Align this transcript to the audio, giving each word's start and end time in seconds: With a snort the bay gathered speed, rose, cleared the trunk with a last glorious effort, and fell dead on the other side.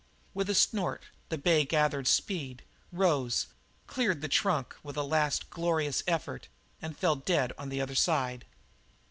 With 0.33 0.49
a 0.49 0.55
snort 0.55 1.03
the 1.29 1.37
bay 1.37 1.63
gathered 1.63 2.07
speed, 2.07 2.63
rose, 2.91 3.45
cleared 3.85 4.21
the 4.21 4.27
trunk 4.27 4.75
with 4.81 4.97
a 4.97 5.03
last 5.03 5.51
glorious 5.51 6.01
effort, 6.07 6.47
and 6.81 6.97
fell 6.97 7.15
dead 7.17 7.53
on 7.55 7.69
the 7.69 7.81
other 7.81 7.93
side. 7.93 8.45